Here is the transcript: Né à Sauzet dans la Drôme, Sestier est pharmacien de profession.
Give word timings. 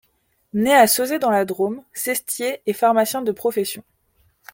Né 0.55 0.73
à 0.75 0.87
Sauzet 0.87 1.19
dans 1.19 1.29
la 1.29 1.45
Drôme, 1.45 1.83
Sestier 1.93 2.63
est 2.65 2.73
pharmacien 2.73 3.21
de 3.21 3.31
profession. 3.31 3.83